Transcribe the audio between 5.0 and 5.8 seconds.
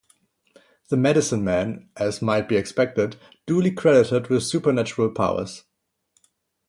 powers.